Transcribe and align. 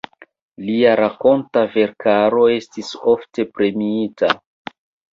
Lia 0.69 0.93
rakonta 0.99 1.65
verkaro 1.77 2.49
estis 2.57 2.93
ofte 3.15 3.49
premiita. 3.55 4.37